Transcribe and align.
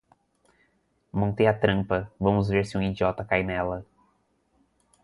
Montei 1.13 1.45
a 1.47 1.53
trampa, 1.53 2.11
vamos 2.19 2.49
ver 2.49 2.65
se 2.65 2.75
um 2.75 2.81
idiota 2.81 3.23
cai 3.23 3.43
nela 3.43 3.85